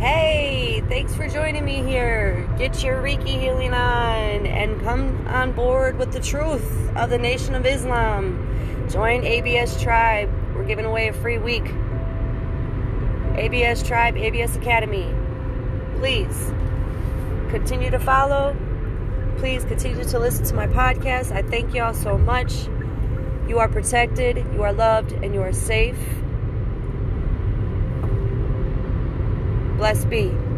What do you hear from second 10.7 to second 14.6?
away a free week. ABS Tribe, ABS